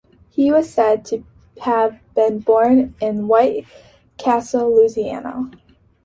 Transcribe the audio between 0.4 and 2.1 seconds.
was said to have